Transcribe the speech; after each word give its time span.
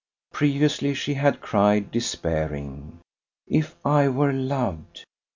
Previously 0.33 0.95
she 0.95 1.13
had 1.13 1.41
cried, 1.41 1.91
despairing: 1.91 3.01
If 3.45 3.75
I 3.85 4.07
were 4.09 4.33
loved! 4.33 5.05